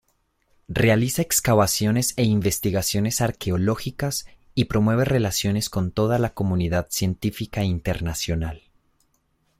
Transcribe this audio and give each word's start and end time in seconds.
Realiza 0.67 1.21
excavaciones 1.21 2.15
e 2.17 2.23
investigaciones 2.23 3.21
arqueológicas 3.21 4.25
y 4.55 4.65
promueve 4.65 5.05
relaciones 5.05 5.69
con 5.69 5.91
toda 5.91 6.17
la 6.17 6.33
comunidad 6.33 6.87
científica 6.89 7.63
internacional. 7.63 8.63